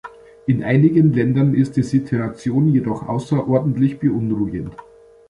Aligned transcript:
In 0.47 0.63
einigen 0.63 1.13
Ländern 1.13 1.53
ist 1.53 1.75
die 1.77 1.83
Situation 1.83 2.69
jedoch 2.73 3.07
außerordentlich 3.07 3.99
beunruhigend. 3.99 4.75